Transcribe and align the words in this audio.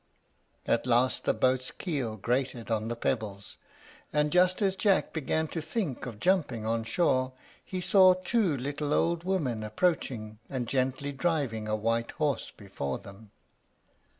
At 0.65 0.87
last 0.87 1.25
the 1.25 1.33
boat's 1.35 1.69
keel 1.69 2.17
grated 2.17 2.71
on 2.71 2.87
the 2.87 2.95
pebbles; 2.95 3.57
and 4.11 4.31
just 4.31 4.59
as 4.59 4.75
Jack 4.75 5.13
began 5.13 5.47
to 5.49 5.61
think 5.61 6.07
of 6.07 6.19
jumping 6.19 6.65
on 6.65 6.83
shore, 6.85 7.33
he 7.63 7.81
saw 7.81 8.15
two 8.15 8.57
little 8.57 8.95
old 8.95 9.23
women 9.23 9.61
approaching, 9.63 10.39
and 10.49 10.67
gently 10.67 11.11
driving 11.11 11.67
a 11.67 11.75
white 11.75 12.13
horse 12.13 12.49
before 12.49 12.97
them. 12.97 13.29